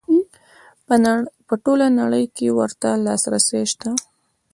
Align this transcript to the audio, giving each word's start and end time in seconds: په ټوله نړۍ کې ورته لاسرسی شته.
په 1.47 1.55
ټوله 1.63 1.87
نړۍ 1.99 2.25
کې 2.35 2.47
ورته 2.59 2.89
لاسرسی 3.05 3.61
شته. 3.71 3.89